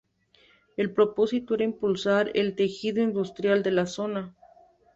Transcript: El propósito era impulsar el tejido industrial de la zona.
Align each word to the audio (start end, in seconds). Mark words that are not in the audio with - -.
El 0.77 0.89
propósito 0.95 1.53
era 1.53 1.63
impulsar 1.63 2.31
el 2.33 2.55
tejido 2.55 3.03
industrial 3.03 3.61
de 3.61 3.69
la 3.69 3.85
zona. 3.85 4.35